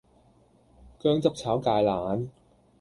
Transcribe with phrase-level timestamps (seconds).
[0.99, 2.27] 薑汁炒芥蘭